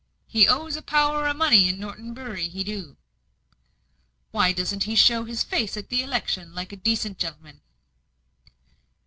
[0.25, 2.97] "He owes a power o' money in Norton Bury he do."
[4.31, 7.61] "Why doesn't he show his face at the 'lection, like a decent gen'leman?"